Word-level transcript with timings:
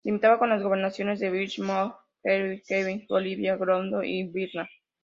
Limitaba 0.03 0.39
con 0.39 0.49
las 0.49 0.63
gobernaciones 0.63 1.19
de 1.19 1.29
Vítebsk, 1.29 1.59
Maguilov, 1.59 1.99
Chernígov, 2.63 2.65
Kiev, 2.65 3.05
Volinia, 3.07 3.55
Grodno 3.55 4.01
y 4.03 4.23
Vilna. 4.29 4.67